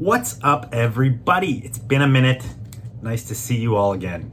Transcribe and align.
What's 0.00 0.42
up, 0.42 0.70
everybody? 0.72 1.58
It's 1.58 1.76
been 1.76 2.00
a 2.00 2.08
minute. 2.08 2.42
Nice 3.02 3.24
to 3.24 3.34
see 3.34 3.58
you 3.58 3.76
all 3.76 3.92
again. 3.92 4.32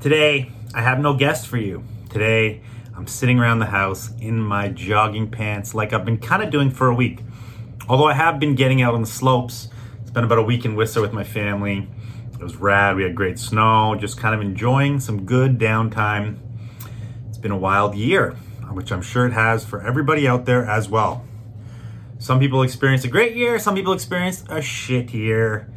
Today, 0.00 0.52
I 0.74 0.82
have 0.82 1.00
no 1.00 1.14
guest 1.14 1.46
for 1.46 1.56
you. 1.56 1.82
Today, 2.10 2.60
I'm 2.94 3.06
sitting 3.06 3.38
around 3.38 3.60
the 3.60 3.64
house 3.64 4.10
in 4.20 4.38
my 4.38 4.68
jogging 4.68 5.30
pants 5.30 5.74
like 5.74 5.94
I've 5.94 6.04
been 6.04 6.18
kind 6.18 6.42
of 6.42 6.50
doing 6.50 6.70
for 6.70 6.88
a 6.88 6.94
week. 6.94 7.20
Although 7.88 8.08
I 8.08 8.12
have 8.12 8.38
been 8.38 8.54
getting 8.54 8.82
out 8.82 8.92
on 8.92 9.00
the 9.00 9.06
slopes. 9.06 9.70
Spent 10.04 10.26
about 10.26 10.36
a 10.36 10.42
week 10.42 10.66
in 10.66 10.76
Whistler 10.76 11.00
with 11.00 11.14
my 11.14 11.24
family. 11.24 11.88
It 12.34 12.42
was 12.42 12.56
rad. 12.56 12.96
We 12.96 13.04
had 13.04 13.14
great 13.14 13.38
snow, 13.38 13.96
just 13.98 14.18
kind 14.18 14.34
of 14.34 14.42
enjoying 14.42 15.00
some 15.00 15.24
good 15.24 15.58
downtime. 15.58 16.36
It's 17.30 17.38
been 17.38 17.50
a 17.50 17.56
wild 17.56 17.94
year, 17.94 18.32
which 18.72 18.92
I'm 18.92 19.00
sure 19.00 19.26
it 19.26 19.32
has 19.32 19.64
for 19.64 19.80
everybody 19.80 20.28
out 20.28 20.44
there 20.44 20.66
as 20.66 20.86
well. 20.86 21.24
Some 22.18 22.40
people 22.40 22.62
experienced 22.62 23.04
a 23.04 23.08
great 23.08 23.36
year, 23.36 23.58
some 23.58 23.74
people 23.74 23.92
experienced 23.92 24.46
a 24.48 24.62
shit 24.62 25.12
year. 25.12 25.70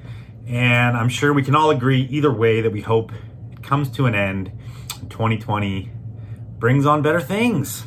And 0.47 0.97
I'm 0.97 1.09
sure 1.09 1.31
we 1.33 1.43
can 1.43 1.55
all 1.55 1.69
agree 1.69 2.01
either 2.09 2.33
way 2.33 2.61
that 2.61 2.71
we 2.71 2.81
hope 2.81 3.11
it 3.51 3.61
comes 3.61 3.89
to 3.91 4.07
an 4.07 4.15
end. 4.15 4.51
2020 5.09 5.91
brings 6.57 6.85
on 6.85 7.01
better 7.01 7.21
things. 7.21 7.85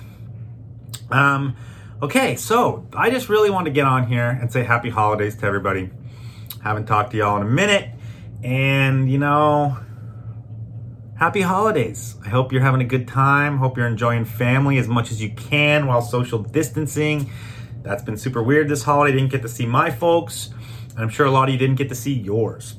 Um, 1.11 1.57
okay, 2.01 2.37
so 2.37 2.87
I 2.95 3.11
just 3.11 3.29
really 3.29 3.51
want 3.51 3.67
to 3.67 3.73
get 3.73 3.85
on 3.85 4.07
here 4.07 4.29
and 4.29 4.53
say 4.53 4.63
happy 4.63 4.91
holidays 4.91 5.37
to 5.37 5.47
everybody. 5.47 5.91
Haven't 6.63 6.87
talked 6.87 7.11
to 7.13 7.17
y'all 7.17 7.37
in 7.37 7.43
a 7.43 7.51
minute. 7.51 7.91
And, 8.45 9.11
you 9.11 9.19
know, 9.19 9.77
happy 11.19 11.41
holidays. 11.41 12.17
I 12.25 12.29
hope 12.29 12.53
you're 12.53 12.63
having 12.63 12.81
a 12.81 12.85
good 12.85 13.09
time. 13.09 13.59
Hope 13.59 13.77
you're 13.77 13.87
enjoying 13.87 14.25
family 14.25 14.79
as 14.79 14.89
much 14.89 15.11
as 15.11 15.23
you 15.23 15.31
can 15.31 15.87
while 15.87 16.03
social 16.03 16.39
distancing. 16.39 17.31
That's 17.83 18.03
been 18.03 18.17
super 18.17 18.43
weird 18.43 18.69
this 18.69 18.83
holiday. 18.85 19.13
Didn't 19.13 19.31
get 19.31 19.43
to 19.43 19.49
see 19.49 19.67
my 19.67 19.91
folks, 19.91 20.51
and 20.91 21.01
I'm 21.01 21.09
sure 21.09 21.27
a 21.27 21.31
lot 21.31 21.49
of 21.49 21.53
you 21.53 21.59
didn't 21.59 21.77
get 21.77 21.89
to 21.89 21.95
see 21.95 22.13
yours. 22.13 22.77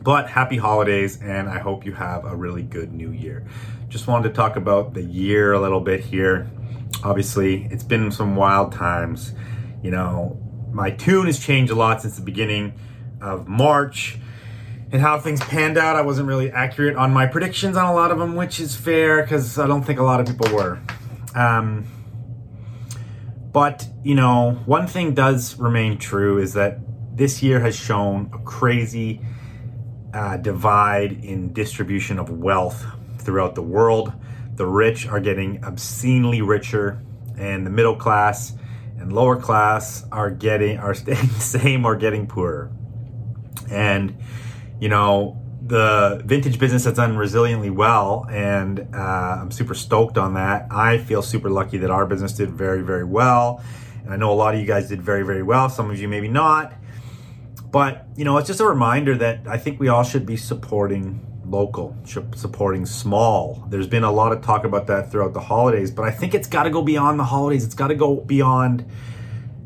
But 0.00 0.28
happy 0.28 0.56
holidays, 0.56 1.20
and 1.20 1.48
I 1.48 1.58
hope 1.58 1.84
you 1.84 1.92
have 1.92 2.24
a 2.24 2.34
really 2.36 2.62
good 2.62 2.92
new 2.92 3.10
year. 3.10 3.46
Just 3.88 4.06
wanted 4.06 4.28
to 4.28 4.34
talk 4.34 4.56
about 4.56 4.94
the 4.94 5.02
year 5.02 5.52
a 5.52 5.60
little 5.60 5.80
bit 5.80 6.00
here. 6.00 6.48
Obviously, 7.02 7.64
it's 7.70 7.84
been 7.84 8.10
some 8.10 8.36
wild 8.36 8.72
times. 8.72 9.32
You 9.82 9.90
know, 9.90 10.40
my 10.72 10.90
tune 10.90 11.26
has 11.26 11.38
changed 11.38 11.72
a 11.72 11.74
lot 11.74 12.02
since 12.02 12.16
the 12.16 12.22
beginning 12.22 12.74
of 13.20 13.48
March 13.48 14.18
and 14.92 15.02
how 15.02 15.18
things 15.18 15.40
panned 15.40 15.76
out. 15.76 15.96
I 15.96 16.02
wasn't 16.02 16.28
really 16.28 16.50
accurate 16.50 16.96
on 16.96 17.12
my 17.12 17.26
predictions 17.26 17.76
on 17.76 17.86
a 17.86 17.94
lot 17.94 18.10
of 18.10 18.18
them, 18.18 18.36
which 18.36 18.60
is 18.60 18.76
fair 18.76 19.22
because 19.22 19.58
I 19.58 19.66
don't 19.66 19.82
think 19.82 19.98
a 19.98 20.04
lot 20.04 20.20
of 20.20 20.26
people 20.26 20.54
were. 20.54 20.78
Um, 21.34 21.86
but, 23.52 23.86
you 24.02 24.14
know, 24.14 24.60
one 24.66 24.86
thing 24.86 25.14
does 25.14 25.58
remain 25.58 25.98
true 25.98 26.38
is 26.38 26.52
that 26.54 26.78
this 27.16 27.42
year 27.42 27.60
has 27.60 27.76
shown 27.76 28.30
a 28.32 28.38
crazy 28.38 29.20
uh, 30.14 30.36
divide 30.36 31.24
in 31.24 31.52
distribution 31.52 32.18
of 32.18 32.30
wealth 32.30 32.86
throughout 33.18 33.54
the 33.54 33.62
world. 33.62 34.12
The 34.54 34.66
rich 34.66 35.06
are 35.06 35.20
getting 35.20 35.64
obscenely 35.64 36.42
richer, 36.42 37.02
and 37.36 37.66
the 37.66 37.70
middle 37.70 37.96
class 37.96 38.54
and 38.98 39.12
lower 39.12 39.36
class 39.36 40.04
are 40.10 40.30
getting 40.30 40.78
are 40.78 40.94
staying 41.02 41.28
the 41.28 41.40
same 41.40 41.84
or 41.84 41.96
getting 41.96 42.26
poorer. 42.26 42.70
And 43.70 44.16
you 44.80 44.88
know, 44.88 45.40
the 45.68 46.22
vintage 46.24 46.58
business 46.58 46.84
has 46.84 46.94
done 46.94 47.14
resiliently 47.14 47.70
well, 47.70 48.26
and 48.30 48.88
uh, 48.94 49.38
I'm 49.40 49.50
super 49.50 49.74
stoked 49.74 50.16
on 50.16 50.34
that. 50.34 50.66
I 50.70 50.98
feel 50.98 51.22
super 51.22 51.50
lucky 51.50 51.78
that 51.78 51.90
our 51.90 52.06
business 52.06 52.32
did 52.32 52.50
very, 52.50 52.82
very 52.82 53.04
well. 53.04 53.62
And 54.02 54.12
I 54.12 54.16
know 54.16 54.32
a 54.32 54.34
lot 54.34 54.54
of 54.54 54.60
you 54.60 54.66
guys 54.66 54.88
did 54.88 55.02
very, 55.02 55.24
very 55.24 55.42
well. 55.42 55.68
Some 55.68 55.90
of 55.90 56.00
you 56.00 56.08
maybe 56.08 56.28
not. 56.28 56.72
But, 57.70 58.06
you 58.16 58.24
know, 58.24 58.38
it's 58.38 58.46
just 58.46 58.60
a 58.60 58.66
reminder 58.66 59.14
that 59.18 59.46
I 59.46 59.58
think 59.58 59.78
we 59.78 59.88
all 59.88 60.02
should 60.02 60.24
be 60.24 60.38
supporting 60.38 61.26
local, 61.44 61.94
supporting 62.04 62.86
small. 62.86 63.66
There's 63.68 63.86
been 63.86 64.04
a 64.04 64.12
lot 64.12 64.32
of 64.32 64.40
talk 64.40 64.64
about 64.64 64.86
that 64.86 65.10
throughout 65.10 65.34
the 65.34 65.40
holidays, 65.40 65.90
but 65.90 66.04
I 66.04 66.10
think 66.10 66.34
it's 66.34 66.48
got 66.48 66.62
to 66.62 66.70
go 66.70 66.80
beyond 66.82 67.20
the 67.20 67.24
holidays. 67.24 67.64
It's 67.64 67.74
got 67.74 67.88
to 67.88 67.94
go 67.94 68.16
beyond, 68.16 68.86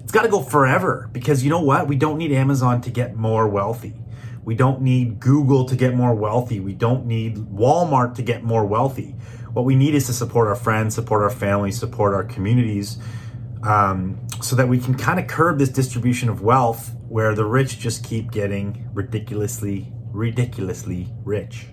it's 0.02 0.10
got 0.12 0.22
to 0.22 0.28
go 0.28 0.42
forever 0.42 1.08
because 1.12 1.44
you 1.44 1.50
know 1.50 1.62
what? 1.62 1.86
We 1.86 1.94
don't 1.94 2.18
need 2.18 2.32
Amazon 2.32 2.80
to 2.82 2.90
get 2.90 3.14
more 3.14 3.46
wealthy 3.46 3.94
we 4.44 4.54
don't 4.54 4.82
need 4.82 5.20
Google 5.20 5.64
to 5.66 5.76
get 5.76 5.94
more 5.94 6.14
wealthy. 6.14 6.58
We 6.60 6.74
don't 6.74 7.06
need 7.06 7.36
Walmart 7.36 8.14
to 8.16 8.22
get 8.22 8.42
more 8.42 8.64
wealthy. 8.64 9.14
What 9.52 9.64
we 9.64 9.76
need 9.76 9.94
is 9.94 10.06
to 10.06 10.12
support 10.12 10.48
our 10.48 10.56
friends, 10.56 10.94
support 10.94 11.22
our 11.22 11.30
families, 11.30 11.78
support 11.78 12.14
our 12.14 12.24
communities, 12.24 12.98
um, 13.62 14.18
so 14.40 14.56
that 14.56 14.68
we 14.68 14.78
can 14.78 14.94
kind 14.94 15.20
of 15.20 15.28
curb 15.28 15.58
this 15.58 15.68
distribution 15.68 16.28
of 16.28 16.42
wealth 16.42 16.94
where 17.08 17.34
the 17.34 17.44
rich 17.44 17.78
just 17.78 18.04
keep 18.04 18.32
getting 18.32 18.88
ridiculously, 18.92 19.92
ridiculously 20.10 21.12
rich. 21.24 21.66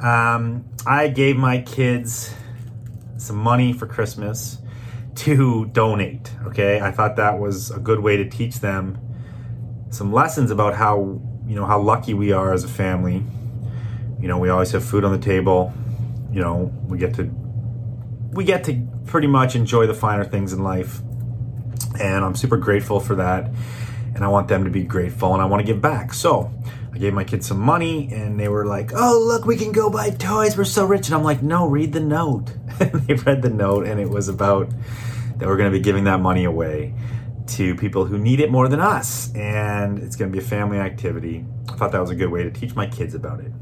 Um, 0.00 0.64
I 0.86 1.08
gave 1.08 1.36
my 1.36 1.62
kids 1.62 2.32
some 3.16 3.36
money 3.36 3.72
for 3.72 3.86
Christmas 3.86 4.58
to 5.16 5.66
donate. 5.66 6.32
Okay, 6.44 6.80
I 6.80 6.92
thought 6.92 7.16
that 7.16 7.40
was 7.40 7.72
a 7.72 7.80
good 7.80 7.98
way 7.98 8.16
to 8.18 8.28
teach 8.28 8.60
them 8.60 8.98
some 9.90 10.12
lessons 10.12 10.50
about 10.50 10.74
how 10.74 11.20
you 11.46 11.54
know 11.54 11.64
how 11.64 11.80
lucky 11.80 12.14
we 12.14 12.32
are 12.32 12.52
as 12.52 12.64
a 12.64 12.68
family. 12.68 13.24
You 14.20 14.28
know, 14.28 14.38
we 14.38 14.48
always 14.48 14.72
have 14.72 14.84
food 14.84 15.04
on 15.04 15.12
the 15.12 15.24
table. 15.24 15.72
You 16.32 16.40
know, 16.40 16.72
we 16.86 16.98
get 16.98 17.14
to 17.14 17.30
we 18.32 18.44
get 18.44 18.64
to 18.64 18.86
pretty 19.06 19.26
much 19.26 19.56
enjoy 19.56 19.86
the 19.86 19.94
finer 19.94 20.24
things 20.24 20.52
in 20.52 20.62
life. 20.62 21.00
And 21.98 22.24
I'm 22.24 22.36
super 22.36 22.56
grateful 22.56 23.00
for 23.00 23.16
that. 23.16 23.50
And 24.14 24.24
I 24.24 24.28
want 24.28 24.48
them 24.48 24.64
to 24.64 24.70
be 24.70 24.82
grateful 24.82 25.32
and 25.32 25.42
I 25.42 25.46
want 25.46 25.60
to 25.60 25.66
give 25.66 25.80
back. 25.80 26.12
So 26.12 26.52
I 26.92 26.98
gave 26.98 27.14
my 27.14 27.24
kids 27.24 27.46
some 27.46 27.58
money 27.58 28.12
and 28.12 28.38
they 28.38 28.48
were 28.48 28.66
like, 28.66 28.92
oh, 28.94 29.18
look, 29.18 29.44
we 29.44 29.56
can 29.56 29.72
go 29.72 29.90
buy 29.90 30.10
toys. 30.10 30.56
We're 30.56 30.64
so 30.64 30.84
rich. 30.84 31.06
And 31.06 31.14
I'm 31.14 31.22
like, 31.22 31.42
no, 31.42 31.66
read 31.66 31.92
the 31.92 32.00
note. 32.00 32.52
they 32.78 33.14
read 33.14 33.42
the 33.42 33.50
note 33.50 33.86
and 33.86 34.00
it 34.00 34.10
was 34.10 34.28
about 34.28 34.70
that 35.36 35.46
we're 35.46 35.56
going 35.56 35.70
to 35.70 35.76
be 35.76 35.82
giving 35.82 36.04
that 36.04 36.20
money 36.20 36.44
away 36.44 36.94
to 37.48 37.74
people 37.74 38.04
who 38.04 38.18
need 38.18 38.40
it 38.40 38.50
more 38.50 38.68
than 38.68 38.80
us. 38.80 39.34
And 39.34 39.98
it's 39.98 40.16
going 40.16 40.30
to 40.30 40.36
be 40.36 40.44
a 40.44 40.46
family 40.46 40.78
activity. 40.78 41.44
I 41.68 41.72
thought 41.74 41.92
that 41.92 42.00
was 42.00 42.10
a 42.10 42.14
good 42.14 42.30
way 42.30 42.42
to 42.42 42.50
teach 42.50 42.74
my 42.74 42.86
kids 42.86 43.14
about 43.14 43.40
it. 43.40 43.52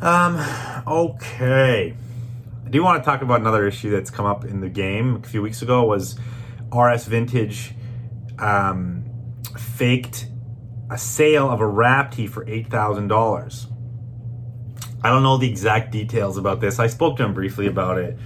Um, 0.00 0.38
okay. 0.86 1.94
I 2.64 2.68
do 2.70 2.82
want 2.82 3.02
to 3.02 3.04
talk 3.04 3.22
about 3.22 3.40
another 3.40 3.66
issue 3.66 3.90
that's 3.90 4.10
come 4.10 4.26
up 4.26 4.44
in 4.44 4.60
the 4.60 4.68
game 4.68 5.16
a 5.16 5.26
few 5.26 5.42
weeks 5.42 5.62
ago 5.62 5.84
was 5.84 6.18
RS 6.72 7.06
Vintage 7.06 7.74
um, 8.38 9.04
faked 9.58 10.26
a 10.90 10.98
sale 10.98 11.50
of 11.50 11.60
a 11.60 11.66
rap 11.66 12.12
tee 12.12 12.26
for 12.26 12.44
$8,000. 12.44 13.66
I 15.02 15.10
don't 15.10 15.22
know 15.22 15.36
the 15.36 15.48
exact 15.48 15.92
details 15.92 16.36
about 16.36 16.60
this. 16.60 16.78
I 16.78 16.88
spoke 16.88 17.16
to 17.18 17.24
him 17.24 17.34
briefly 17.34 17.66
about 17.66 17.98
it 17.98 18.18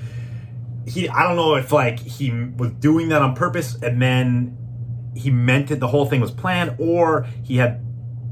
he 0.87 1.09
I 1.09 1.23
don't 1.23 1.37
know 1.37 1.55
if 1.55 1.73
like 1.73 2.01
he 2.01 2.31
was 2.31 2.71
doing 2.73 3.09
that 3.11 3.23
on 3.23 3.35
purpose 3.35 3.75
and 3.83 4.01
then 4.01 4.57
he 5.15 5.31
meant 5.31 5.71
it 5.71 5.81
the 5.81 5.89
whole 5.89 6.07
thing 6.07 6.21
was 6.21 6.31
planned 6.31 6.75
or 6.79 7.27
he 7.43 7.57
had 7.57 7.85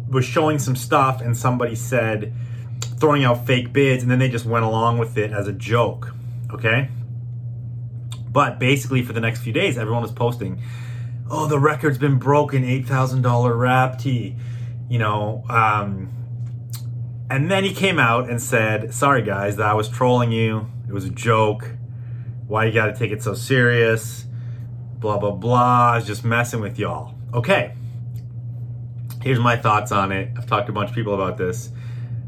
was 0.08 0.24
showing 0.24 0.58
some 0.58 0.74
stuff 0.74 1.20
and 1.20 1.36
somebody 1.36 1.74
said 1.74 2.34
throwing 2.98 3.24
out 3.24 3.46
fake 3.46 3.72
bids 3.72 4.02
and 4.02 4.10
then 4.10 4.18
they 4.18 4.28
just 4.28 4.46
went 4.46 4.64
along 4.64 4.98
with 4.98 5.16
it 5.16 5.30
as 5.32 5.46
a 5.46 5.52
joke 5.52 6.12
okay? 6.52 6.88
But 8.28 8.58
basically 8.58 9.02
for 9.02 9.12
the 9.12 9.20
next 9.20 9.40
few 9.40 9.52
days 9.52 9.78
everyone 9.78 10.02
was 10.02 10.12
posting 10.12 10.60
oh 11.30 11.46
the 11.46 11.58
record's 11.58 11.98
been 11.98 12.18
broken 12.18 12.64
$8000 12.64 13.58
rap 13.58 13.98
tee 13.98 14.34
you 14.88 14.98
know 14.98 15.44
um, 15.48 16.08
and 17.30 17.48
then 17.48 17.62
he 17.62 17.72
came 17.72 18.00
out 18.00 18.28
and 18.28 18.42
said 18.42 18.92
sorry 18.92 19.22
guys 19.22 19.56
that 19.56 19.66
i 19.66 19.74
was 19.74 19.88
trolling 19.88 20.32
you. 20.32 20.66
It 20.88 20.92
was 20.92 21.04
a 21.04 21.10
joke 21.10 21.70
why 22.50 22.64
you 22.64 22.72
gotta 22.72 22.92
take 22.92 23.12
it 23.12 23.22
so 23.22 23.32
serious, 23.32 24.26
blah, 24.98 25.16
blah, 25.16 25.30
blah. 25.30 25.92
I 25.92 26.00
just 26.00 26.24
messing 26.24 26.60
with 26.60 26.80
y'all. 26.80 27.14
Okay, 27.32 27.74
here's 29.22 29.38
my 29.38 29.56
thoughts 29.56 29.92
on 29.92 30.10
it. 30.10 30.32
I've 30.36 30.46
talked 30.46 30.66
to 30.66 30.72
a 30.72 30.74
bunch 30.74 30.90
of 30.90 30.96
people 30.96 31.14
about 31.14 31.38
this. 31.38 31.70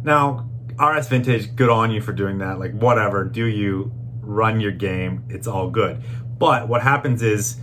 Now, 0.05 0.49
RS 0.79 1.09
Vintage, 1.09 1.57
good 1.57 1.71
on 1.71 1.91
you 1.91 2.01
for 2.01 2.13
doing 2.13 2.39
that. 2.39 2.61
Like, 2.61 2.73
whatever, 2.73 3.25
do 3.25 3.45
you 3.45 3.91
run 4.21 4.61
your 4.61 4.71
game? 4.71 5.25
It's 5.29 5.49
all 5.49 5.69
good. 5.69 6.01
But 6.39 6.69
what 6.69 6.83
happens 6.83 7.21
is, 7.23 7.57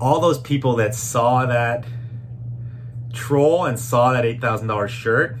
all 0.00 0.20
those 0.20 0.38
people 0.38 0.76
that 0.76 0.94
saw 0.94 1.46
that 1.46 1.84
troll 3.12 3.64
and 3.64 3.76
saw 3.76 4.12
that 4.12 4.22
$8,000 4.24 4.88
shirt, 4.88 5.36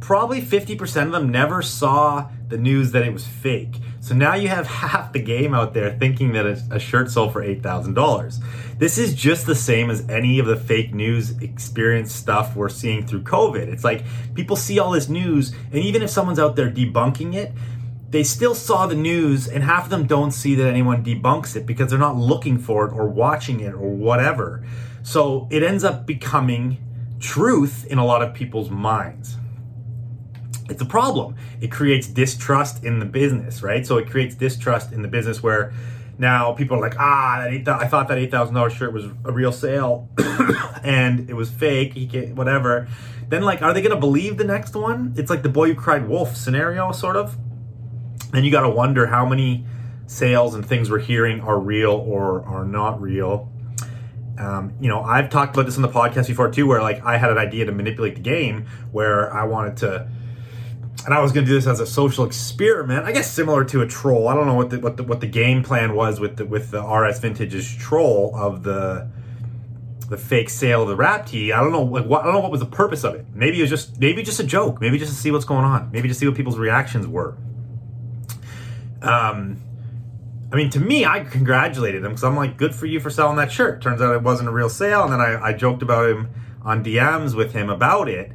probably 0.00 0.42
50% 0.42 1.06
of 1.06 1.12
them 1.12 1.30
never 1.30 1.62
saw 1.62 2.28
the 2.48 2.58
news 2.58 2.92
that 2.92 3.02
it 3.02 3.14
was 3.14 3.26
fake. 3.26 3.76
So 4.00 4.14
now 4.14 4.34
you 4.34 4.48
have 4.48 4.66
half 4.82 5.12
the 5.12 5.20
game 5.20 5.54
out 5.54 5.74
there 5.74 5.96
thinking 5.98 6.32
that 6.32 6.46
a, 6.46 6.78
shirt 6.78 7.10
sold 7.10 7.32
for 7.32 7.42
$8,000. 7.42 8.78
This 8.78 8.98
is 8.98 9.14
just 9.14 9.46
the 9.46 9.54
same 9.54 9.90
as 9.90 10.08
any 10.08 10.38
of 10.38 10.46
the 10.46 10.56
fake 10.56 10.94
news 10.94 11.38
experience 11.38 12.12
stuff 12.12 12.56
we're 12.56 12.70
seeing 12.70 13.06
through 13.06 13.22
COVID. 13.22 13.68
It's 13.68 13.84
like 13.84 14.02
people 14.34 14.56
see 14.56 14.78
all 14.78 14.90
this 14.90 15.08
news, 15.08 15.52
and 15.72 15.76
even 15.84 16.02
if 16.02 16.10
someone's 16.10 16.38
out 16.38 16.56
there 16.56 16.70
debunking 16.70 17.34
it, 17.34 17.52
they 18.08 18.24
still 18.24 18.56
saw 18.56 18.86
the 18.86 18.96
news, 18.96 19.46
and 19.46 19.62
half 19.62 19.84
of 19.84 19.90
them 19.90 20.06
don't 20.06 20.32
see 20.32 20.56
that 20.56 20.66
anyone 20.66 21.04
debunks 21.04 21.54
it 21.54 21.64
because 21.64 21.90
they're 21.90 21.98
not 21.98 22.16
looking 22.16 22.58
for 22.58 22.86
it 22.88 22.92
or 22.92 23.06
watching 23.06 23.60
it 23.60 23.72
or 23.72 23.88
whatever. 23.88 24.64
So 25.04 25.46
it 25.50 25.62
ends 25.62 25.84
up 25.84 26.06
becoming 26.06 26.78
truth 27.20 27.86
in 27.86 27.98
a 27.98 28.04
lot 28.04 28.22
of 28.22 28.34
people's 28.34 28.70
minds. 28.70 29.36
It's 30.70 30.82
a 30.82 30.86
problem. 30.86 31.36
It 31.60 31.70
creates 31.70 32.06
distrust 32.06 32.84
in 32.84 32.98
the 32.98 33.06
business, 33.06 33.62
right? 33.62 33.86
So 33.86 33.98
it 33.98 34.08
creates 34.08 34.34
distrust 34.34 34.92
in 34.92 35.02
the 35.02 35.08
business 35.08 35.42
where 35.42 35.72
now 36.18 36.52
people 36.52 36.76
are 36.76 36.80
like, 36.80 36.98
ah, 36.98 37.40
that 37.40 37.52
8, 37.52 37.68
I 37.68 37.86
thought 37.86 38.08
that 38.08 38.18
eight 38.18 38.30
thousand 38.30 38.54
dollars 38.54 38.74
shirt 38.74 38.92
was 38.92 39.06
a 39.24 39.32
real 39.32 39.52
sale, 39.52 40.08
and 40.84 41.30
it 41.30 41.34
was 41.34 41.50
fake. 41.50 41.94
He 41.94 42.06
can, 42.06 42.36
whatever. 42.36 42.88
Then 43.28 43.42
like, 43.42 43.62
are 43.62 43.72
they 43.72 43.80
to 43.80 43.96
believe 43.96 44.36
the 44.36 44.44
next 44.44 44.74
one? 44.74 45.14
It's 45.16 45.30
like 45.30 45.42
the 45.42 45.48
boy 45.48 45.68
who 45.68 45.74
cried 45.74 46.08
wolf 46.08 46.36
scenario, 46.36 46.92
sort 46.92 47.16
of. 47.16 47.36
And 48.32 48.44
you 48.44 48.50
got 48.50 48.62
to 48.62 48.68
wonder 48.68 49.06
how 49.06 49.24
many 49.24 49.64
sales 50.06 50.54
and 50.54 50.66
things 50.66 50.90
we're 50.90 50.98
hearing 50.98 51.40
are 51.40 51.58
real 51.58 51.92
or 51.92 52.44
are 52.44 52.64
not 52.64 53.00
real. 53.00 53.50
Um, 54.38 54.72
you 54.80 54.88
know, 54.88 55.02
I've 55.02 55.30
talked 55.30 55.54
about 55.54 55.66
this 55.66 55.76
on 55.76 55.82
the 55.82 55.88
podcast 55.88 56.26
before 56.26 56.50
too, 56.50 56.66
where 56.66 56.82
like 56.82 57.04
I 57.04 57.16
had 57.16 57.30
an 57.30 57.38
idea 57.38 57.66
to 57.66 57.72
manipulate 57.72 58.16
the 58.16 58.20
game, 58.20 58.66
where 58.90 59.32
I 59.32 59.44
wanted 59.44 59.76
to, 59.78 60.08
and 61.04 61.14
I 61.14 61.20
was 61.20 61.32
going 61.32 61.46
to 61.46 61.50
do 61.50 61.54
this 61.54 61.66
as 61.66 61.80
a 61.80 61.86
social 61.86 62.24
experiment. 62.24 63.04
I 63.04 63.12
guess 63.12 63.30
similar 63.30 63.64
to 63.64 63.80
a 63.80 63.86
troll. 63.86 64.28
I 64.28 64.34
don't 64.34 64.46
know 64.46 64.54
what 64.54 64.70
the 64.70 64.78
what 64.78 64.96
the 64.96 65.02
what 65.02 65.20
the 65.20 65.26
game 65.26 65.62
plan 65.62 65.94
was 65.94 66.20
with 66.20 66.36
the 66.36 66.44
with 66.44 66.70
the 66.70 66.82
RS 66.82 67.18
Vintage's 67.20 67.74
troll 67.76 68.32
of 68.34 68.62
the 68.62 69.08
the 70.08 70.18
fake 70.18 70.50
sale 70.50 70.82
of 70.82 70.88
the 70.88 70.96
rap 70.96 71.26
tee. 71.26 71.52
I 71.52 71.60
don't 71.60 71.72
know 71.72 71.82
like 71.82 72.04
what 72.04 72.22
I 72.22 72.24
don't 72.24 72.34
know 72.34 72.40
what 72.40 72.50
was 72.50 72.60
the 72.60 72.66
purpose 72.66 73.04
of 73.04 73.14
it. 73.14 73.26
Maybe 73.32 73.58
it 73.58 73.62
was 73.62 73.70
just 73.70 73.98
maybe 73.98 74.22
just 74.22 74.40
a 74.40 74.44
joke. 74.44 74.80
Maybe 74.80 74.98
just 74.98 75.12
to 75.12 75.18
see 75.18 75.30
what's 75.30 75.44
going 75.44 75.64
on. 75.64 75.90
Maybe 75.92 76.08
to 76.08 76.14
see 76.14 76.26
what 76.26 76.36
people's 76.36 76.58
reactions 76.58 77.06
were. 77.06 77.36
Um, 79.02 79.62
I 80.52 80.56
mean, 80.56 80.68
to 80.70 80.80
me, 80.80 81.04
I 81.04 81.20
congratulated 81.20 82.04
him 82.04 82.10
because 82.10 82.24
I'm 82.24 82.36
like, 82.36 82.56
good 82.56 82.74
for 82.74 82.86
you 82.86 82.98
for 83.00 83.08
selling 83.08 83.36
that 83.36 83.52
shirt. 83.52 83.80
Turns 83.80 84.02
out 84.02 84.14
it 84.14 84.22
wasn't 84.22 84.48
a 84.48 84.52
real 84.52 84.68
sale, 84.68 85.04
and 85.04 85.12
then 85.12 85.20
I, 85.20 85.40
I 85.40 85.52
joked 85.52 85.80
about 85.80 86.10
him 86.10 86.28
on 86.62 86.84
DMs 86.84 87.34
with 87.34 87.52
him 87.52 87.70
about 87.70 88.08
it. 88.08 88.32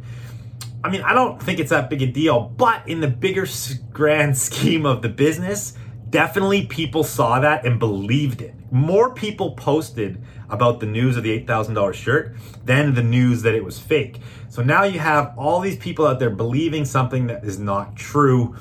I 0.86 0.90
mean, 0.92 1.02
I 1.02 1.14
don't 1.14 1.42
think 1.42 1.60
it's 1.60 1.72
that 1.72 1.90
big 1.90 2.04
a 2.04 2.06
deal, 2.06 2.42
but 2.42 2.88
in 2.88 3.00
the 3.00 3.08
bigger 3.08 3.48
grand 3.92 4.38
scheme 4.48 4.86
of 4.86 5.02
the 5.02 5.10
business, 5.10 5.74
definitely 6.12 6.68
people 6.68 7.04
saw 7.04 7.40
that 7.40 7.66
and 7.66 7.80
believed 7.80 8.44
it. 8.44 8.54
More 8.72 9.12
people 9.12 9.54
posted 9.54 10.24
about 10.48 10.80
the 10.80 10.86
news 10.86 11.18
of 11.18 11.24
the 11.24 11.40
$8,000 11.40 11.92
shirt 11.96 12.36
than 12.66 12.94
the 12.94 13.02
news 13.02 13.42
that 13.42 13.56
it 13.56 13.64
was 13.64 13.80
fake. 13.80 14.20
So 14.50 14.62
now 14.62 14.84
you 14.84 15.00
have 15.00 15.34
all 15.40 15.60
these 15.60 15.78
people 15.78 16.06
out 16.06 16.20
there 16.20 16.30
believing 16.30 16.86
something 16.86 17.26
that 17.28 17.44
is 17.44 17.58
not 17.58 17.96
true 17.96 18.56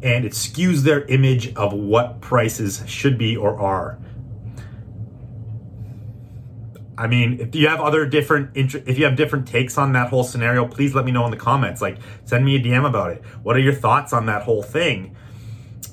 and 0.00 0.24
it 0.24 0.30
skews 0.30 0.82
their 0.82 1.04
image 1.06 1.56
of 1.56 1.72
what 1.72 2.20
prices 2.20 2.84
should 2.86 3.18
be 3.18 3.36
or 3.36 3.58
are. 3.58 3.98
I 6.96 7.06
mean, 7.06 7.40
if 7.40 7.54
you 7.54 7.68
have 7.68 7.80
other 7.80 8.06
different 8.06 8.50
if 8.54 8.98
you 8.98 9.04
have 9.04 9.16
different 9.16 9.48
takes 9.48 9.76
on 9.78 9.92
that 9.92 10.10
whole 10.10 10.24
scenario, 10.24 10.66
please 10.66 10.94
let 10.94 11.04
me 11.04 11.12
know 11.12 11.24
in 11.24 11.30
the 11.30 11.36
comments. 11.36 11.82
Like, 11.82 11.98
send 12.24 12.44
me 12.44 12.56
a 12.56 12.60
DM 12.60 12.86
about 12.86 13.10
it. 13.12 13.24
What 13.42 13.56
are 13.56 13.60
your 13.60 13.74
thoughts 13.74 14.12
on 14.12 14.26
that 14.26 14.42
whole 14.42 14.62
thing? 14.62 15.16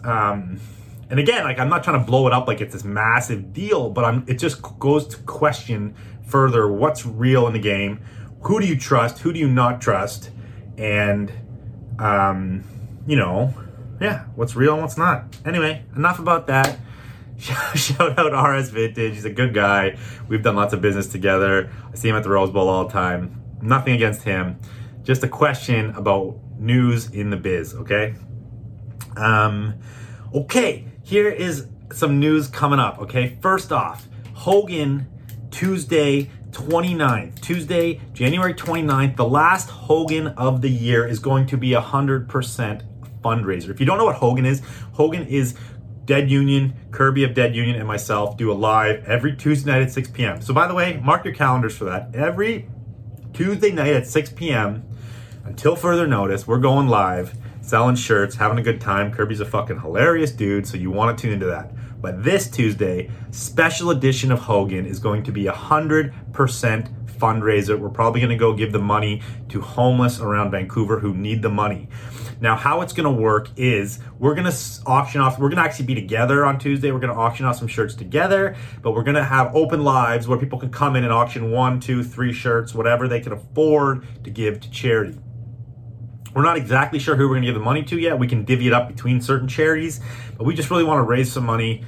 Um, 0.03 0.59
and 1.09 1.19
again, 1.19 1.43
like 1.43 1.59
I'm 1.59 1.69
not 1.69 1.83
trying 1.83 1.99
to 1.99 2.05
blow 2.05 2.27
it 2.27 2.33
up 2.33 2.47
like 2.47 2.61
it's 2.61 2.73
this 2.73 2.83
massive 2.83 3.51
deal, 3.51 3.89
but 3.89 4.05
I'm 4.05 4.23
it 4.27 4.35
just 4.35 4.61
goes 4.79 5.07
to 5.07 5.17
question 5.23 5.95
further 6.25 6.71
what's 6.71 7.05
real 7.05 7.47
in 7.47 7.53
the 7.53 7.59
game. 7.59 8.01
Who 8.43 8.59
do 8.59 8.67
you 8.67 8.77
trust? 8.77 9.19
Who 9.19 9.33
do 9.33 9.39
you 9.39 9.49
not 9.49 9.81
trust? 9.81 10.29
And 10.77 11.31
um, 11.99 12.63
you 13.07 13.15
know, 13.15 13.53
yeah, 13.99 14.25
what's 14.35 14.55
real 14.55 14.73
and 14.73 14.81
what's 14.81 14.97
not. 14.97 15.25
Anyway, 15.45 15.83
enough 15.95 16.19
about 16.19 16.47
that. 16.47 16.77
Shout 17.75 18.19
out 18.19 18.49
RS 18.49 18.69
Vintage. 18.69 19.15
He's 19.15 19.25
a 19.25 19.31
good 19.31 19.53
guy. 19.53 19.97
We've 20.27 20.43
done 20.43 20.55
lots 20.55 20.73
of 20.73 20.81
business 20.81 21.07
together. 21.07 21.71
I 21.91 21.95
see 21.95 22.09
him 22.09 22.15
at 22.15 22.21
the 22.21 22.29
Rose 22.29 22.51
Bowl 22.51 22.69
all 22.69 22.85
the 22.85 22.93
time. 22.93 23.41
Nothing 23.61 23.95
against 23.95 24.21
him. 24.21 24.59
Just 25.01 25.23
a 25.23 25.27
question 25.27 25.89
about 25.95 26.37
news 26.59 27.09
in 27.09 27.31
the 27.31 27.37
biz, 27.37 27.73
okay? 27.73 28.13
Um, 29.17 29.73
okay, 30.35 30.85
here 31.03 31.29
is 31.29 31.67
some 31.91 32.19
news 32.19 32.47
coming 32.47 32.79
up, 32.79 32.99
okay? 32.99 33.37
First 33.41 33.71
off, 33.71 34.07
Hogan 34.33 35.07
Tuesday 35.49 36.29
29th, 36.51 37.41
Tuesday, 37.41 37.99
January 38.13 38.53
29th, 38.53 39.15
the 39.15 39.27
last 39.27 39.69
Hogan 39.69 40.27
of 40.27 40.61
the 40.61 40.69
year 40.69 41.07
is 41.07 41.17
going 41.17 41.47
to 41.47 41.57
be 41.57 41.71
100% 41.71 42.83
fundraiser. 43.21 43.69
If 43.69 43.79
you 43.79 43.85
don't 43.85 43.97
know 43.97 44.05
what 44.05 44.15
Hogan 44.15 44.45
is, 44.45 44.61
Hogan 44.93 45.25
is 45.25 45.55
Dead 46.05 46.29
Union, 46.29 46.73
Kirby 46.91 47.23
of 47.23 47.33
Dead 47.33 47.55
Union, 47.55 47.75
and 47.75 47.87
myself 47.87 48.37
do 48.37 48.51
a 48.51 48.53
live 48.53 49.03
every 49.05 49.35
Tuesday 49.35 49.71
night 49.71 49.81
at 49.83 49.91
6 49.91 50.09
p.m. 50.09 50.41
So, 50.41 50.53
by 50.53 50.67
the 50.67 50.73
way, 50.73 50.99
mark 51.03 51.23
your 51.23 51.33
calendars 51.33 51.77
for 51.77 51.85
that. 51.85 52.13
Every 52.13 52.67
Tuesday 53.33 53.71
night 53.71 53.93
at 53.93 54.07
6 54.07 54.31
p.m., 54.31 54.83
until 55.45 55.75
further 55.75 56.07
notice, 56.07 56.47
we're 56.47 56.59
going 56.59 56.87
live, 56.87 57.35
selling 57.61 57.95
shirts, 57.95 58.35
having 58.35 58.59
a 58.59 58.63
good 58.63 58.79
time. 58.79 59.11
Kirby's 59.11 59.39
a 59.39 59.45
fucking 59.45 59.81
hilarious 59.81 60.31
dude, 60.31 60.67
so 60.67 60.77
you 60.77 60.91
want 60.91 61.17
to 61.17 61.21
tune 61.21 61.33
into 61.33 61.47
that. 61.47 61.71
But 62.01 62.23
this 62.23 62.49
Tuesday, 62.49 63.09
special 63.31 63.91
edition 63.91 64.31
of 64.31 64.39
Hogan 64.39 64.85
is 64.85 64.99
going 64.99 65.23
to 65.23 65.31
be 65.31 65.45
100% 65.45 66.13
fundraiser. 67.21 67.77
We're 67.79 67.89
probably 67.89 68.19
going 68.19 68.31
to 68.31 68.37
go 68.37 68.53
give 68.53 68.71
the 68.71 68.79
money 68.79 69.21
to 69.49 69.61
homeless 69.61 70.19
around 70.19 70.51
Vancouver 70.51 70.99
who 70.99 71.13
need 71.13 71.41
the 71.41 71.49
money. 71.49 71.87
Now, 72.41 72.55
how 72.55 72.81
it's 72.81 72.91
going 72.91 73.05
to 73.05 73.21
work 73.21 73.49
is 73.55 73.99
we're 74.17 74.33
going 74.33 74.51
to 74.51 74.57
auction 74.87 75.21
off, 75.21 75.37
we're 75.37 75.49
going 75.49 75.57
to 75.57 75.63
actually 75.63 75.85
be 75.85 75.93
together 75.93 76.43
on 76.43 76.57
Tuesday. 76.57 76.91
We're 76.91 76.99
going 76.99 77.13
to 77.13 77.19
auction 77.19 77.45
off 77.45 77.57
some 77.57 77.67
shirts 77.67 77.93
together, 77.93 78.55
but 78.81 78.93
we're 78.93 79.03
going 79.03 79.15
to 79.15 79.23
have 79.23 79.55
open 79.55 79.83
lives 79.83 80.27
where 80.27 80.39
people 80.39 80.57
can 80.57 80.71
come 80.71 80.95
in 80.95 81.03
and 81.03 81.13
auction 81.13 81.51
one, 81.51 81.79
two, 81.79 82.03
three 82.03 82.33
shirts, 82.33 82.73
whatever 82.73 83.07
they 83.07 83.19
can 83.19 83.31
afford 83.31 84.07
to 84.23 84.31
give 84.31 84.59
to 84.61 84.71
charity. 84.71 85.19
We're 86.33 86.41
not 86.41 86.57
exactly 86.57 86.97
sure 86.97 87.15
who 87.15 87.27
we're 87.27 87.35
going 87.35 87.43
to 87.43 87.47
give 87.49 87.55
the 87.55 87.63
money 87.63 87.83
to 87.83 87.99
yet. 87.99 88.17
We 88.17 88.27
can 88.27 88.43
divvy 88.43 88.67
it 88.67 88.73
up 88.73 88.87
between 88.87 89.21
certain 89.21 89.47
charities, 89.47 89.99
but 90.35 90.45
we 90.45 90.55
just 90.55 90.71
really 90.71 90.83
want 90.83 90.97
to 90.97 91.03
raise 91.03 91.31
some 91.31 91.45
money, 91.45 91.83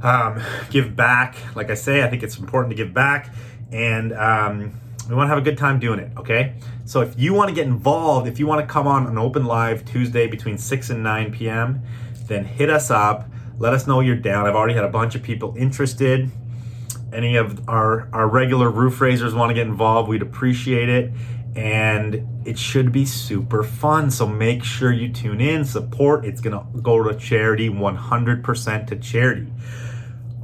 um, 0.00 0.40
give 0.70 0.96
back. 0.96 1.36
Like 1.54 1.70
I 1.70 1.74
say, 1.74 2.02
I 2.02 2.08
think 2.08 2.22
it's 2.22 2.38
important 2.38 2.70
to 2.70 2.76
give 2.76 2.94
back, 2.94 3.34
and 3.70 4.14
um, 4.14 4.80
we 5.08 5.14
want 5.14 5.26
to 5.26 5.28
have 5.28 5.38
a 5.38 5.42
good 5.42 5.58
time 5.58 5.78
doing 5.78 5.98
it, 5.98 6.10
okay? 6.16 6.54
So 6.84 7.00
if 7.00 7.18
you 7.18 7.34
want 7.34 7.48
to 7.48 7.54
get 7.54 7.66
involved, 7.66 8.26
if 8.26 8.38
you 8.38 8.46
want 8.46 8.60
to 8.60 8.66
come 8.66 8.86
on 8.86 9.06
an 9.06 9.18
open 9.18 9.44
live 9.44 9.84
Tuesday 9.84 10.26
between 10.26 10.56
6 10.56 10.90
and 10.90 11.02
9 11.02 11.32
p.m., 11.32 11.82
then 12.26 12.44
hit 12.44 12.70
us 12.70 12.90
up. 12.90 13.28
Let 13.58 13.74
us 13.74 13.86
know 13.86 14.00
you're 14.00 14.16
down. 14.16 14.46
I've 14.46 14.54
already 14.54 14.74
had 14.74 14.84
a 14.84 14.88
bunch 14.88 15.14
of 15.14 15.22
people 15.22 15.54
interested. 15.56 16.30
Any 17.12 17.36
of 17.36 17.68
our, 17.68 18.08
our 18.12 18.28
regular 18.28 18.70
roof 18.70 19.00
raisers 19.00 19.34
want 19.34 19.50
to 19.50 19.54
get 19.54 19.66
involved, 19.66 20.08
we'd 20.08 20.22
appreciate 20.22 20.88
it. 20.88 21.12
And 21.54 22.26
it 22.44 22.58
should 22.58 22.90
be 22.90 23.04
super 23.04 23.62
fun. 23.62 24.10
So 24.10 24.26
make 24.26 24.64
sure 24.64 24.92
you 24.92 25.12
tune 25.12 25.40
in, 25.40 25.64
support. 25.64 26.24
It's 26.24 26.40
going 26.40 26.58
to 26.58 26.80
go 26.80 27.02
to 27.02 27.16
charity, 27.16 27.68
100% 27.68 28.86
to 28.88 28.96
charity. 28.96 29.52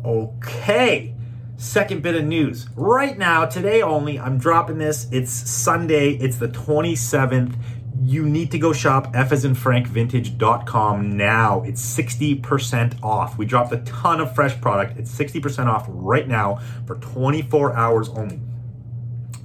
Okay. 0.04 1.14
Second 1.60 2.02
bit 2.02 2.14
of 2.14 2.24
news. 2.24 2.68
Right 2.74 3.18
now, 3.18 3.44
today 3.44 3.82
only, 3.82 4.18
I'm 4.18 4.38
dropping 4.38 4.78
this. 4.78 5.06
It's 5.12 5.30
Sunday, 5.30 6.12
it's 6.12 6.38
the 6.38 6.48
27th. 6.48 7.54
You 8.02 8.24
need 8.24 8.50
to 8.52 8.58
go 8.58 8.72
shop 8.72 9.12
FAsInFrankVintage.com 9.12 11.16
now. 11.18 11.62
It's 11.64 11.98
60% 11.98 13.02
off. 13.02 13.36
We 13.36 13.44
dropped 13.44 13.74
a 13.74 13.82
ton 13.82 14.22
of 14.22 14.34
fresh 14.34 14.58
product. 14.58 14.98
It's 14.98 15.14
60% 15.14 15.66
off 15.66 15.84
right 15.90 16.26
now 16.26 16.60
for 16.86 16.94
24 16.94 17.76
hours 17.76 18.08
only. 18.08 18.40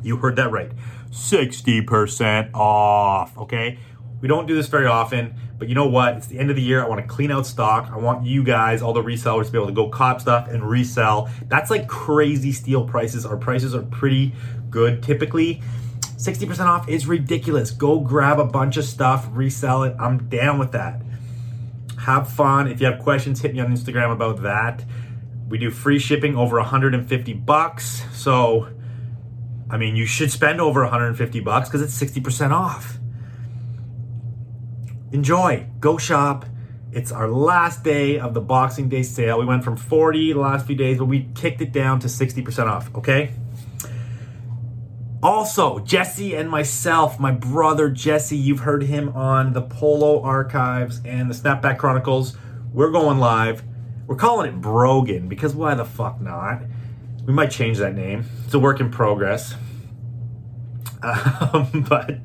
You 0.02 0.16
heard 0.16 0.38
that 0.38 0.52
right. 0.52 0.72
60% 1.10 2.52
off, 2.54 3.38
okay? 3.38 3.78
We 4.22 4.28
don't 4.28 4.48
do 4.48 4.56
this 4.56 4.68
very 4.68 4.88
often, 4.88 5.36
but 5.58 5.70
you 5.70 5.76
know 5.76 5.88
what? 5.88 6.18
It's 6.18 6.28
the 6.28 6.40
end 6.40 6.50
of 6.50 6.56
the 6.56 6.62
year. 6.62 6.84
I 6.84 6.88
want 6.88 7.02
to 7.02 7.08
clean 7.08 7.32
out 7.32 7.46
stock. 7.46 7.90
I 7.92 7.98
want 7.98 8.26
you 8.26 8.44
guys, 8.44 8.82
all 8.82 8.94
the 8.94 9.04
resellers, 9.04 9.46
to 9.46 9.52
be 9.52 9.58
able 9.58 9.68
to 9.68 9.74
go 9.74 9.90
cop 9.90 10.22
stuff 10.22 10.48
and 10.50 10.68
resell. 10.68 11.30
That's 11.48 11.70
like 11.70 11.88
crazy 11.88 12.52
steal 12.52 12.88
prices. 12.88 13.26
Our 13.26 13.38
prices 13.38 13.76
are 13.76 13.84
pretty 13.84 14.34
good 14.70 15.04
typically. 15.04 15.62
60% 16.18 16.66
off 16.66 16.88
is 16.90 17.08
ridiculous. 17.08 17.72
Go 17.72 18.00
grab 18.00 18.40
a 18.40 18.46
bunch 18.46 18.78
of 18.78 18.86
stuff, 18.86 19.28
resell 19.32 19.84
it. 19.84 19.96
I'm 20.00 20.30
down 20.30 20.60
with 20.60 20.72
that. 20.72 21.02
Have 22.00 22.32
fun. 22.32 22.68
If 22.68 22.80
you 22.80 22.88
have 22.88 23.00
questions, 23.00 23.42
hit 23.42 23.54
me 23.54 23.60
on 23.60 23.68
Instagram 23.68 24.12
about 24.12 24.42
that. 24.44 24.84
We 25.50 25.58
do 25.58 25.70
free 25.70 26.00
shipping 26.00 26.36
over 26.36 26.58
150 26.58 27.34
bucks. 27.34 28.04
So, 28.14 28.70
I 29.70 29.78
mean, 29.78 29.96
you 29.96 30.06
should 30.06 30.32
spend 30.32 30.62
over 30.62 30.82
150 30.82 31.40
bucks 31.42 31.70
because 31.70 31.82
it's 31.82 32.00
60% 32.00 32.52
off 32.52 32.98
enjoy, 35.16 35.66
go 35.80 35.98
shop. 35.98 36.46
It's 36.92 37.12
our 37.12 37.30
last 37.30 37.84
day 37.84 38.20
of 38.20 38.34
the 38.34 38.42
Boxing 38.42 38.90
Day 38.90 39.02
sale. 39.02 39.40
We 39.40 39.46
went 39.46 39.64
from 39.64 39.78
40 39.78 40.34
the 40.34 40.40
last 40.40 40.68
few 40.68 40.76
days, 40.76 40.98
but 40.98 41.06
we 41.06 41.30
kicked 41.34 41.62
it 41.62 41.72
down 41.72 42.00
to 42.02 42.08
60% 42.08 42.68
off, 42.68 42.94
okay? 42.96 43.32
Also, 45.24 45.80
Jesse 45.80 46.36
and 46.36 46.50
myself, 46.50 47.20
my 47.20 47.32
brother 47.32 47.90
Jesse, 47.90 48.38
you've 48.38 48.60
heard 48.60 48.84
him 48.84 49.10
on 49.10 49.54
the 49.54 49.62
Polo 49.62 50.22
Archives 50.22 51.02
and 51.06 51.30
the 51.30 51.34
Snapback 51.34 51.78
Chronicles. 51.78 52.38
We're 52.74 52.92
going 52.92 53.18
live. 53.18 53.64
We're 54.08 54.18
calling 54.18 54.50
it 54.50 54.62
Brogan 54.62 55.28
because 55.28 55.56
why 55.56 55.74
the 55.74 55.86
fuck 55.86 56.22
not? 56.22 56.62
We 57.26 57.34
might 57.34 57.52
change 57.52 57.78
that 57.80 57.96
name. 57.96 58.26
It's 58.46 58.54
a 58.54 58.60
work 58.60 58.80
in 58.82 58.92
progress. 58.92 59.56
Um, 61.06 61.86
but 61.88 62.18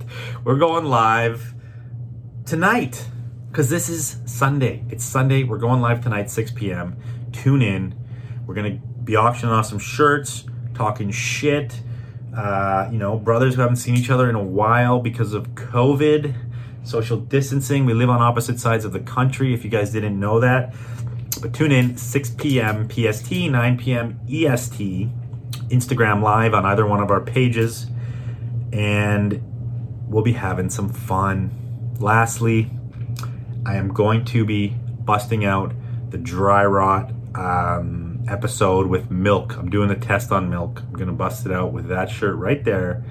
we're 0.43 0.57
going 0.57 0.87
live 0.87 1.55
tonight 2.51 3.07
because 3.49 3.71
this 3.71 3.89
is 3.89 4.17
Sunday. 4.27 4.83
It's 4.91 5.05
Sunday. 5.05 5.45
We're 5.45 5.57
going 5.57 5.81
live 5.81 6.03
tonight, 6.03 6.31
6 6.31 6.51
p.m. 6.51 6.97
Tune 7.31 7.63
in. 7.63 7.95
We're 8.45 8.55
going 8.55 8.73
to 8.73 8.87
be 9.05 9.15
auctioning 9.15 9.55
off 9.55 9.67
some 9.67 9.79
shirts, 9.79 10.43
talking 10.75 11.13
shit. 11.13 11.81
Uh, 12.37 12.89
you 12.91 12.99
know, 12.99 13.17
brothers 13.17 13.55
who 13.55 13.61
haven't 13.61 13.77
seen 13.77 13.95
each 13.95 14.11
other 14.11 14.29
in 14.29 14.35
a 14.35 14.43
while 14.43 14.99
because 14.99 15.33
of 15.33 15.51
COVID, 15.51 16.35
social 16.83 17.19
distancing. 17.19 17.87
We 17.87 17.95
live 17.95 18.11
on 18.11 18.21
opposite 18.21 18.59
sides 18.59 18.85
of 18.85 18.93
the 18.93 18.99
country, 18.99 19.55
if 19.55 19.63
you 19.63 19.71
guys 19.71 19.93
didn't 19.93 20.19
know 20.19 20.41
that. 20.41 20.75
But 21.41 21.55
tune 21.55 21.71
in 21.71 21.97
6 21.97 22.31
p.m. 22.31 22.89
PST, 22.91 23.31
9 23.31 23.79
p.m. 23.79 24.19
EST, 24.29 25.09
Instagram 25.69 26.21
Live 26.21 26.55
on 26.55 26.67
either 26.67 26.85
one 26.85 26.99
of 26.99 27.13
our 27.13 27.21
pages, 27.21 27.87
and 28.73 29.41
we'll 30.09 30.25
be 30.25 30.33
having 30.33 30.69
some 30.69 30.89
fun. 30.89 31.57
Lastly, 32.01 32.71
I 33.67 33.77
am 33.77 33.93
going 33.93 34.25
to 34.27 34.47
be 34.47 34.69
busting 35.05 35.45
out 35.45 35.75
the 36.09 36.17
dry 36.17 36.65
rot 36.65 37.13
um, 37.35 38.25
episode 38.27 38.87
with 38.87 39.11
milk. 39.11 39.55
I'm 39.59 39.69
doing 39.69 39.89
the 39.89 39.97
test 39.97 40.33
on 40.33 40.49
milk. 40.49 40.81
I'm 40.81 40.95
gonna 40.95 41.13
bust 41.13 41.45
it 41.45 41.53
out 41.53 41.75
with 41.75 41.89
that 41.89 42.09
shirt 42.09 42.37
right 42.37 42.65
there. 42.65 43.05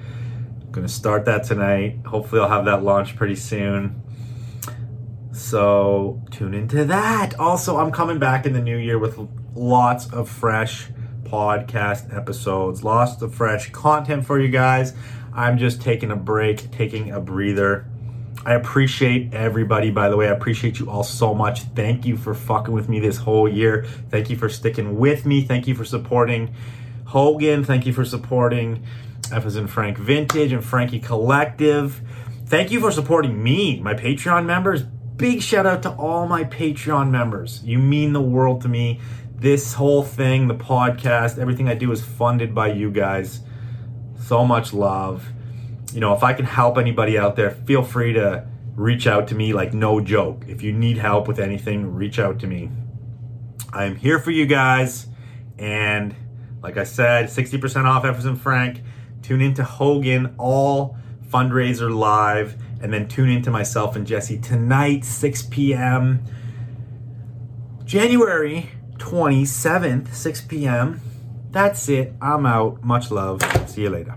I'm 0.60 0.72
gonna 0.72 0.88
start 0.88 1.24
that 1.26 1.44
tonight. 1.44 2.00
Hopefully, 2.04 2.42
I'll 2.42 2.48
have 2.48 2.64
that 2.64 2.82
launched 2.82 3.14
pretty 3.14 3.36
soon. 3.36 4.02
So 5.30 6.20
tune 6.32 6.52
into 6.52 6.84
that. 6.86 7.38
Also, 7.38 7.76
I'm 7.76 7.92
coming 7.92 8.18
back 8.18 8.44
in 8.44 8.54
the 8.54 8.60
new 8.60 8.76
year 8.76 8.98
with 8.98 9.16
lots 9.54 10.12
of 10.12 10.28
fresh 10.28 10.88
podcast 11.22 12.12
episodes, 12.14 12.82
lots 12.82 13.22
of 13.22 13.32
fresh 13.32 13.70
content 13.70 14.26
for 14.26 14.40
you 14.40 14.48
guys. 14.48 14.94
I'm 15.32 15.58
just 15.58 15.80
taking 15.80 16.10
a 16.10 16.16
break, 16.16 16.72
taking 16.72 17.12
a 17.12 17.20
breather. 17.20 17.86
I 18.44 18.54
appreciate 18.54 19.34
everybody, 19.34 19.90
by 19.90 20.08
the 20.08 20.16
way. 20.16 20.28
I 20.28 20.32
appreciate 20.32 20.78
you 20.78 20.88
all 20.88 21.04
so 21.04 21.34
much. 21.34 21.60
Thank 21.60 22.06
you 22.06 22.16
for 22.16 22.32
fucking 22.32 22.72
with 22.72 22.88
me 22.88 22.98
this 22.98 23.18
whole 23.18 23.46
year. 23.46 23.84
Thank 24.08 24.30
you 24.30 24.36
for 24.36 24.48
sticking 24.48 24.98
with 24.98 25.26
me. 25.26 25.42
Thank 25.42 25.66
you 25.66 25.74
for 25.74 25.84
supporting 25.84 26.54
Hogan. 27.04 27.64
Thank 27.64 27.84
you 27.84 27.92
for 27.92 28.04
supporting 28.04 28.82
F 29.30 29.44
as 29.44 29.56
in 29.56 29.66
Frank 29.66 29.98
Vintage 29.98 30.52
and 30.52 30.64
Frankie 30.64 31.00
Collective. 31.00 32.00
Thank 32.46 32.70
you 32.70 32.80
for 32.80 32.90
supporting 32.90 33.42
me, 33.42 33.78
my 33.80 33.92
Patreon 33.92 34.46
members. 34.46 34.82
Big 34.82 35.42
shout 35.42 35.66
out 35.66 35.82
to 35.82 35.90
all 35.90 36.26
my 36.26 36.44
Patreon 36.44 37.10
members. 37.10 37.62
You 37.62 37.78
mean 37.78 38.14
the 38.14 38.22
world 38.22 38.62
to 38.62 38.68
me. 38.68 39.00
This 39.36 39.74
whole 39.74 40.02
thing, 40.02 40.48
the 40.48 40.54
podcast, 40.54 41.38
everything 41.38 41.68
I 41.68 41.74
do 41.74 41.92
is 41.92 42.02
funded 42.02 42.54
by 42.54 42.72
you 42.72 42.90
guys. 42.90 43.40
So 44.18 44.46
much 44.46 44.72
love 44.72 45.28
you 45.92 46.00
know, 46.00 46.14
if 46.14 46.22
I 46.22 46.32
can 46.32 46.44
help 46.44 46.78
anybody 46.78 47.18
out 47.18 47.36
there, 47.36 47.50
feel 47.50 47.82
free 47.82 48.12
to 48.14 48.46
reach 48.74 49.06
out 49.06 49.28
to 49.28 49.34
me 49.34 49.52
like 49.52 49.74
no 49.74 50.00
joke. 50.00 50.44
If 50.48 50.62
you 50.62 50.72
need 50.72 50.98
help 50.98 51.28
with 51.28 51.38
anything, 51.38 51.94
reach 51.94 52.18
out 52.18 52.38
to 52.40 52.46
me. 52.46 52.70
I 53.72 53.84
am 53.84 53.96
here 53.96 54.18
for 54.18 54.30
you 54.30 54.46
guys. 54.46 55.06
And 55.58 56.14
like 56.62 56.76
I 56.76 56.84
said, 56.84 57.26
60% 57.26 57.84
off 57.84 58.04
F 58.04 58.18
as 58.18 58.26
in 58.26 58.36
Frank. 58.36 58.82
Tune 59.22 59.40
into 59.40 59.64
Hogan, 59.64 60.34
all 60.38 60.96
fundraiser 61.28 61.94
live. 61.94 62.56
And 62.82 62.92
then 62.92 63.08
tune 63.08 63.28
into 63.28 63.50
myself 63.50 63.94
and 63.96 64.06
Jesse 64.06 64.38
tonight, 64.38 65.04
6 65.04 65.42
p.m. 65.42 66.24
January 67.84 68.70
27th, 68.96 70.14
6 70.14 70.40
p.m. 70.42 71.00
That's 71.50 71.88
it. 71.88 72.14
I'm 72.22 72.46
out. 72.46 72.82
Much 72.84 73.10
love. 73.10 73.42
See 73.68 73.82
you 73.82 73.90
later. 73.90 74.16